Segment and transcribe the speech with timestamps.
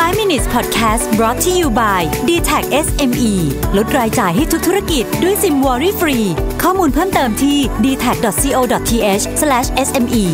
[0.00, 3.32] 5 minutes podcast brought to you by d t a c SME
[3.76, 6.18] ลดรายจ่ายให้ทุกธุรกิจด้วยซิมวอรี่ฟรี
[6.62, 8.58] ข้อมูลเพิ่มเติมที่ d t a c c o
[8.88, 9.24] t h
[9.86, 10.24] s m e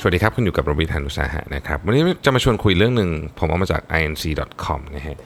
[0.00, 5.16] สวัสดีครับ คุณอยู่กับโรบินทันุสาหะนะครับ วันนี้จะมาชวนคุยเรื่องหนึ่งผมเอามาจาก inc.com นะฮะ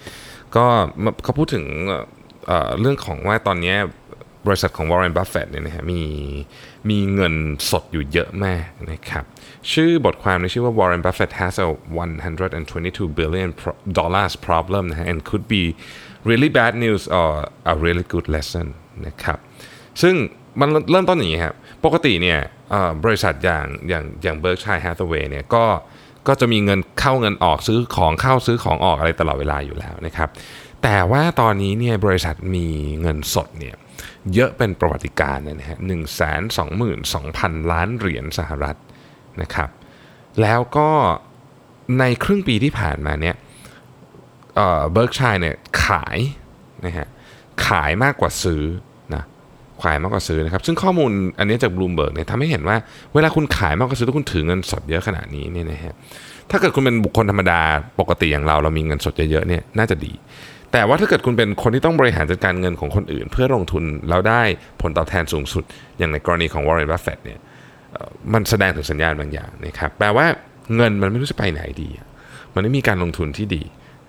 [0.57, 0.65] ก็
[1.23, 1.65] เขาพูดถึง
[2.81, 3.75] เรื่องของว่าตอนนี้
[4.47, 6.03] บริษัทของ Warren Buffett เนี่ยนะฮะมี
[6.91, 7.35] มีเงิน
[7.71, 9.25] สดอยู่เยอะมากนะครับ
[9.73, 11.67] ชื่อบทความในชื่อว่า Warren Buffett has a
[12.43, 13.51] 122 billion
[13.99, 15.63] dollars problem นะฮะ and could be
[16.29, 17.31] really bad news or
[17.73, 18.67] a really good lesson
[19.07, 19.39] นะครับ
[20.03, 20.15] ซึ่ง
[20.61, 22.41] มันเริ่มต้นอย่างนี้ครับ ปกติเนี่ย
[23.05, 25.65] บริษัทอย่างอย่างอย่าง Berkshire Hathaway เนี่ยก็
[26.29, 30.29] ก็จะมีเงินเข้าเงินออกซื้อของเข้าซื้อของออกอะไรตลอดเวลาอยู่แล้วนะครับ
[30.83, 32.69] แต่ว่าตอนนี้เนี่ยบริษัทมี
[33.01, 33.77] เงินสดเนี่ย
[34.35, 38.77] เยอะเป็นประวัติการณ์เลยนะฮะหนึ่งแสนสองหมื่นสองพันล้านเหรียญสหรัฐ
[39.43, 39.71] นะครับ
[40.43, 40.91] แล้วก็
[41.99, 43.37] ในครึ่งปีที่ผ่านมาเนี่ย
[44.93, 46.19] Berkshire เนี่ยขาย
[46.87, 47.09] นะฮะ
[47.67, 48.63] ขายมากกว่าซื้อ
[49.85, 52.77] ขายมากกว่าซื้อนะครับ ซึ่งข้อมูลอันนี้จากบลูมเบิร์กเนี่ยทำให้เห็นว่า
[53.15, 55.95] เวลาคุณขายมากกว่าซื้อถ้าคุณถือเงินสดเยอะขนาดนี้เนี่ยนะฮะ
[56.51, 57.61] ถ้าเกิดคุณเป็นบุคคลธรรมดา
[58.01, 60.13] ปกติอย่างเราเรามีเงินสดเยอะๆเนี่ยน่าจะดี
[60.73, 64.43] แต่ว่าถ้าเกิดคุณเป็นคนที่ต้องบริหารจัดการเงินของคนอื่น เพื่อลงทุนแล้วได้
[64.83, 65.65] ผลตอบแทนสูงสุด
[65.99, 67.39] อย่างในกรณีของ Warren Buffett เนี่ย
[68.33, 70.27] มันแสดงถึงสัญญาณบางอย่างนะครับแปลว่า
[70.77, 71.89] เงินมันไม่รู้จะไปไหนดี
[72.55, 73.63] มันไม่มีการลงทุนที่ดี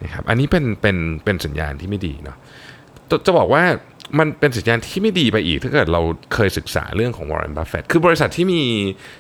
[0.04, 2.38] นะครับอันนี้เป็นเป็นเป็นสัญญาณที่ไม่ดีเนาะ
[3.26, 3.64] จะบอกว่า
[4.20, 6.02] มันเป็นสัญญาณที่ไม่ดีไปอีก ถ้าเกิดเรา
[6.34, 8.62] เคยศึกษาเรื่องของ Warren Buffett คือบริษัทที่มี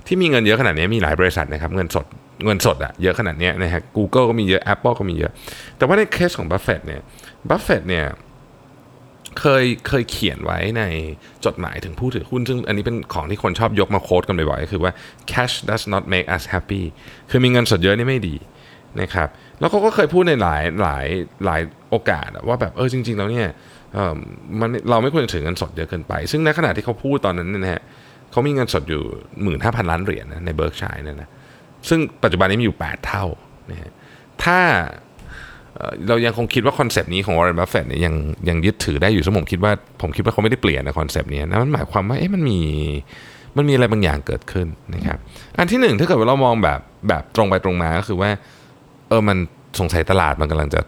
[0.08, 2.06] ที่มีเงินเยอะขนาดนี้มีหลายบริษัทนะครับ เงินสด
[2.46, 5.32] เงินสดอะเยอะขนาดนี้นะฮะ Google ก็มีเยอะ Apple ก็มีเยอะ
[5.78, 7.02] แต่ว่าในเคสของ Buffett เนี่ย
[7.50, 8.06] Buffett เนี่ย
[9.40, 10.84] เคยเคยเขียนไว้ใน
[11.46, 14.92] จดหมายถึงผู้ถือหุ้น ซึ่งอันนี้เป็นของที่คนชอบยกมาโค้ดกันบ่อยๆก็คือว่า
[15.32, 16.84] cash does not make us happy
[17.30, 18.36] คือมีเงินสดเยอะนี่ไม่ดี
[19.02, 21.06] นะครับแล้วเขาก็เคยพูดในหลายหลาย
[21.46, 23.48] หลายโอกาสว่าแบบเออจริง ๆ แล้วเนี่ย
[23.94, 24.14] เออ
[24.60, 27.82] มันเราไม่ควรจะถือเงินสดเยอะเกินไป ซึ่งในขณะที่เขาพูดตอนนั้นเนยนะฮะ
[28.32, 29.02] เขามีเงินสดอยู่
[29.44, 31.30] หมื่นห้าพันล้านเหรียญนะใน Berkshire เนี่ยนะ
[31.90, 33.26] ซึ่งปัจจุบันนี้มีอยู่ 8 เท่า
[33.72, 33.92] นะฮะ
[34.44, 34.60] ถ้า
[36.08, 38.14] เรายังคงคิดว่า concept นี้ของ Warren Buffett เนี่ยยัง
[38.50, 39.72] ยังยึดถือได้อยู่ซึ่งผมคิดว่า
[40.02, 42.60] ผมคิดว่าเขาไม่ได้เปลี่ยนนะ concept นี้นะมันหมายความว่าเอ๊ะมันมี
[43.58, 45.18] มันมีอะไรบางอย่างเกิดขึ้นนะครับ
[45.58, 48.30] อันที่หนึ่งถ้าเกิดว่าเรามองแบบแบบตรงไปตรงมาก็คือว่า
[49.10, 49.38] เออมัน
[49.80, 50.82] สงสัยตลาดมันกำลังจะ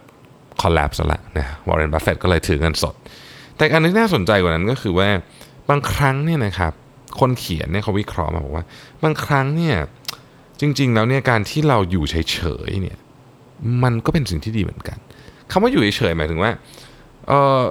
[0.62, 2.94] collapse แล้วละนะ Warren Buffett ก็เลยถือเงินสด
[3.56, 5.08] แต่อันที่น่าสนใจกว่านั้นก็คือว่า
[5.70, 6.72] บางครั้งเนี่ยนะครับ
[7.20, 8.64] คนเขียนเนี่ยเขาวิเคราะห์มาบอกว่า
[9.02, 9.76] บางครั้งเนี่ย
[10.60, 12.38] จริง ๆ แล้วเนี่ยการที่เราอยู่เฉ
[12.68, 12.96] ยๆเนี่ย
[13.82, 14.98] มันก็เป็นสิ่งที่ดีเหมือนกัน
[15.50, 16.50] คำว่าอยู่เฉยๆหมายถึงว่า
[17.28, 17.62] เออ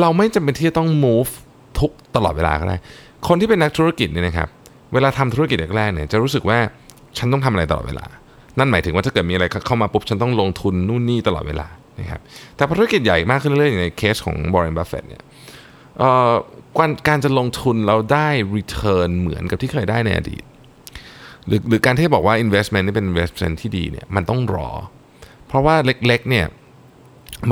[0.00, 1.30] เราไม่จำเป็นที่จะต้อง move
[1.78, 2.76] ทุกตลอดเวลาก็ได้
[3.28, 4.48] คนที่เป็นนักธุรกิจเนี่ยนะครับ
[4.94, 6.58] เวลาทำธุรกิจแรกๆเนี่ยจะรู้สึกว่า
[7.18, 8.06] ฉันต้องทำอะไรตลอดเวลา
[8.58, 11.68] นั่นหมายถึงว่าถ้าเกิดมีอะไรเข้ามาปุ๊บฉันต้องลงทุนนู่นนี่ตลอดเวลา
[12.00, 12.20] นะครับ
[12.56, 15.22] แต่พอธุรกิจใหญ่มากขึ้นเรื่อยๆอย่างในเคสของ Warren Buffett เนี่ย
[17.08, 20.44] การจะลงทุนเราได้ return เหมือนกับที่เคยได้ในอดีต
[21.46, 24.68] หรือหรือการที่บอกว่า investment นี่เป็น investment ที่ดีเนี่ยมันต้องรอ
[25.46, 26.46] เพราะว่าเล็กๆเนี่ย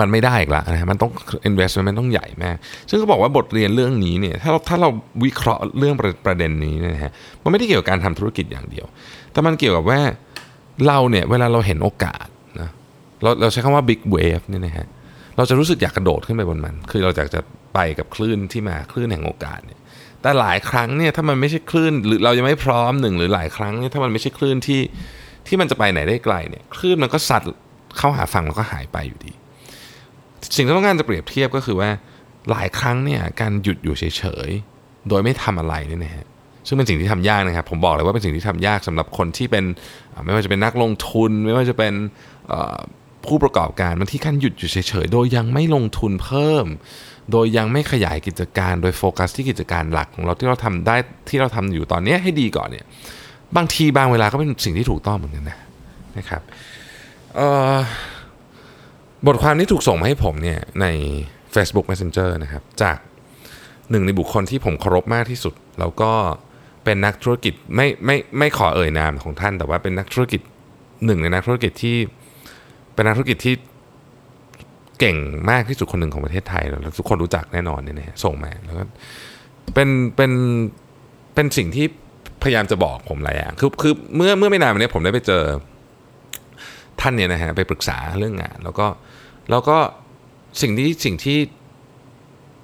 [0.01, 1.11] มันไม่ได้อีกละนะมันต้อง
[1.49, 2.57] investment มันต้องใหญ่มาก
[2.89, 4.91] ซึ่งเขาบอกว่าบทเรียนเรื่องนี้เนี่ยถ้าเราถ้าเรา
[5.25, 7.13] วิเคราะห์เรื่องประประเด็นนี้นะฮะ
[7.43, 8.87] มันไม่ได้เกี่ยวกับการทำธุรกิจอย่างเดียว
[9.33, 10.01] แต่มันเกี่ยวกับว่า
[10.87, 12.27] เราเนี่ยเวลาเราเห็นโอกาส
[12.61, 12.71] นะ
[13.23, 14.87] เราเราใช้คำว่า big wave เนี่ยนะฮะ
[15.37, 17.41] เราจะรู้สึกอยากกระโดดขึ้นไปบนมัน คือเราอยากจะ
[17.75, 19.81] ไปกับคลื่นที่มาคลื่นแห่งโอกาสเนี่ย
[20.23, 24.81] แต่หลายครั้งเนี่ยถ้ามันไม่ใช่คลื่นหรือเรายังไม่พร้อมหนึ่งหรือหลายครั้งเนี่ยถ้ามันไม่ใช่คลื่นที่
[25.47, 27.43] ที่มันจะไปไหนได้ไกลเนี่ยคลื่นมันก็ซัด
[27.99, 29.33] เข้าหาฝั่งแล้วก็หายไปอยู่ดี
[30.57, 31.91] สิ่งที่ต้องการจะเปรียบเทียบก็คือว่า
[32.51, 36.27] หลายครั้งเนี่ยการหยุดอยู่เฉยๆโดยไม่ทำอะไรเนี่ยนะฮะ
[36.67, 39.65] ซึ่งเป็นสิ่งที่ทำยากนะครับ ผมบอกเลยว่าเป็นสิ่งที่ทำยากสำหรับคนที่เป็น
[40.25, 41.95] ไม่ว่าจะเป็นนักลงทุน ไม่ว่าจะเป็น
[43.27, 46.67] ผู้ประกอบการบางที่การหยุดอยู่เฉยๆ โดยยังไม่ลงทุนเพิ่ม
[47.33, 50.97] โดยยังไม่ขยายกิจการ โดยโฟกัสที่กิจการหลักของเราที่เราทำได้
[51.29, 52.85] ที่เราทำอยู่ตอนนี้ให้ดีก่อนเนี่ย
[53.57, 55.59] บางทีบางเวลาก็เป็นสิ่งที่ถูกต้องเหมือนกันนะ
[56.19, 56.43] นะครับ
[59.27, 60.87] บทความนี้ถูกส่งมาให้ผมเนี่ยใน
[61.55, 62.97] Facebook Messenger นะครับ จาก
[63.91, 66.13] หนึ่งในบุคคลที่ผมเคารพมากที่สุด แล้วก็
[66.53, 70.41] เป็นนักธุรกิจไม่ไม่ไม่ขอเอ่ยนามของท่าน แต่ว่าเป็นนักธุรกิจ
[71.05, 71.97] หนึ่งในนักธุรกิจที่
[72.95, 73.55] เป็นนักธุรกิจที่
[74.99, 75.17] เก่ง
[75.51, 78.85] มากที่สุดคนหนึ่งของประเทศไทยแล้วทุกคนรู้จักแน่นอนเนี่ยนะฮะส่งมาแล้วก็
[79.75, 80.33] เป็นเป็น
[81.35, 81.87] เป็นสิ่งที่
[82.43, 85.43] พยายามจะบอกผมหลายอย่างคือคือเมื่อเมื่อไม่นานมานี้ผมได้ไปเจอ
[87.01, 88.87] ท่านเนี่ยนะฮะไปปรึกษาเรื่องงาน แล้วก็
[89.51, 89.77] แล้วก็
[90.63, 91.39] สิ่งที่สิ่งที่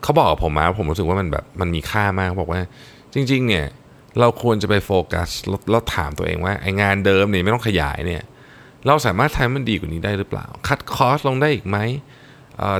[0.03, 2.61] เขาบอกกับผมมาผมรู้สึกว่ามันแบบมันมีค่ามากบอกว่า
[3.15, 3.67] จริง ๆ เนี่ย
[4.21, 5.29] เราควรจะไปโฟกัส
[5.71, 8.23] แล้วถามตัวเองว่าไองานเดิมเนี่ยไม่ต้องขยายเนี่ย
[8.87, 11.79] เราสามารถทำให้มันดีกว่านี้ได้หรือเปล่า คัดคอสลงได้อีกไหม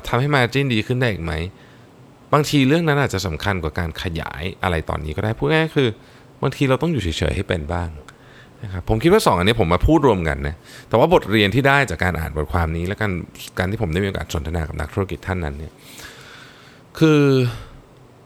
[0.09, 1.33] ทำให้มาจิ้นดีขึ้นได้อีกไหม
[2.33, 5.89] บางทีเรื่องนั้นอาจจะสำคัญกว่าการขยายอะไรตอนนี้ก็ได้พูดง่ายคือ
[6.43, 7.89] บางทีเราต้องอยู่เฉยๆให้เป็นบ้าง
[8.63, 10.55] นะครับผมคิดว่า 2 อันนี้ผมมาพูดรวมกันนะ
[10.89, 13.13] แต่ว่าบทเรียนที่ได้จากการอ่านบทความนี้ และการ
[13.59, 15.73] การที่ผมได้มีโอกาสสนทนากับนักธุรกิจท่านนั้นเนี่ย
[16.99, 17.21] คือ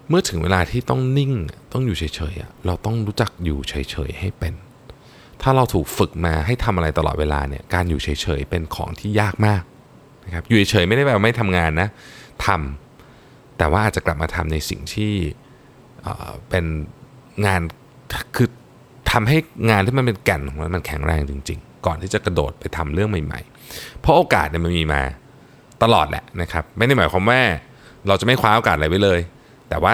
[0.09, 1.33] เมื่อถึงเวลาที่ต้องนิ่ง
[1.73, 3.75] ต้องอยู่เฉยๆเราต้องรู้จักอยู่เฉ
[4.09, 4.55] ยๆให้เป็น
[5.43, 8.09] ถ้าเราถูกฝึกมาให้ทำอะไรตลอดเวลาเนี่ยการอยู่เฉ
[8.39, 9.63] ยๆเป็นของที่ยากมาก
[10.25, 11.89] นะครับอยู่เฉยๆไม่ได้แปลว่าไม่ทำงานนะ
[12.47, 15.13] ทำแต่ว่าอาจจะกลับมาทำในสิ่งที่
[16.03, 16.65] เเป็น
[17.47, 17.61] งาน
[18.37, 18.49] คือ
[19.11, 19.37] ทำให้
[19.71, 23.41] งานที่มันเป็นแก่นของมันมันแข็งแรงจริง ๆ ก่อนที่จะกระโดดไปทำเรื่องใหม่
[23.71, 25.03] ๆ เพราะโอกาสเนี่ยมันมีมา
[25.83, 27.41] ตลอดแหละนะครับ ไม่ได้หมายความว่า
[28.09, 29.21] เราจะไม่คว้าโอกาสอะไรไว้เลย
[29.69, 29.93] แต่ว่า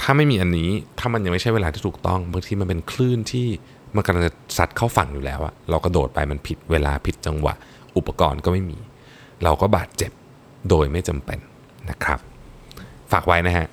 [0.00, 3.46] ถ้าไม่มีอันนี้ถ้ามันยังไม่ใช่เวลาที่ถูกต้องบางทีมันเป็นคลื่นที่
[3.94, 7.54] มันกำลังจะซัดเข้าฝั่งอยู่แล้วอะเรากระโดดไปมันผิดเวลาผิดจังหวะ
[7.96, 8.78] อุปกรณ์ก็ไม่มี
[9.44, 10.10] เราก็บาดเจ็บ
[10.68, 11.38] โดยไม่จำเป็น
[11.90, 12.18] นะครับ
[13.12, 13.66] ฝากไว้นะฮะ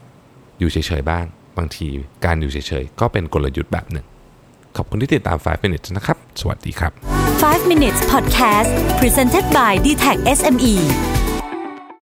[0.60, 1.26] อยู่เฉยๆบ้าง
[1.58, 1.88] บางที
[2.26, 4.06] การอยู่เฉยๆ ก็เป็นกลยุทธ์แบบหนึ่ง
[4.76, 6.92] ขอบคุณที่ติดตาม 5 minutes นะครับ สวัสดีครับ
[7.34, 8.70] 5 minutes podcast
[9.00, 10.76] presented by d t e c h SME